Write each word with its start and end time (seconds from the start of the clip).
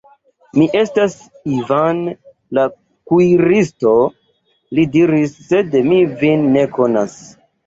Mi 0.59 0.63
estas 0.77 1.17
Ivan, 1.57 1.99
la 2.59 2.63
kuiristo, 3.11 3.93
li 4.79 4.87
diris, 4.97 5.37
sed 5.53 5.79
mi 5.93 6.01
vin 6.25 6.49
ne 6.59 6.67
konas. 6.81 7.21